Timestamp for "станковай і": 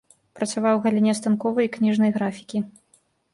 1.19-1.71